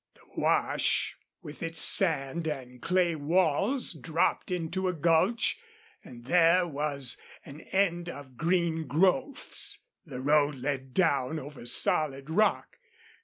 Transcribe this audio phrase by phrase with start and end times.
[0.15, 5.59] The wash, with its sand and clay walls, dropped into a gulch,
[6.03, 9.77] and there was an end of green growths.
[10.03, 12.79] The road led down over solid rock.